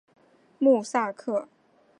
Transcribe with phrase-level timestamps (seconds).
[0.57, 1.47] 穆萨克。